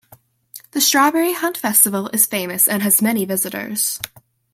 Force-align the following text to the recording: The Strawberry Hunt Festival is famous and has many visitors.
The 0.71 0.81
Strawberry 0.81 1.33
Hunt 1.33 1.57
Festival 1.57 2.09
is 2.11 2.25
famous 2.25 2.67
and 2.67 2.81
has 2.81 3.03
many 3.03 3.23
visitors. 3.23 3.99